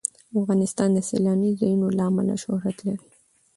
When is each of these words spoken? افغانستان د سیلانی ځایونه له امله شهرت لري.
افغانستان 0.39 0.89
د 0.93 0.99
سیلانی 1.09 1.51
ځایونه 1.59 1.85
له 1.97 2.03
امله 2.09 2.35
شهرت 2.43 2.77
لري. 2.87 3.07